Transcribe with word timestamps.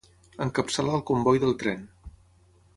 Encapçala 0.45 0.95
el 1.01 1.05
comboi 1.11 1.43
del 1.45 1.55
tren. 1.63 1.87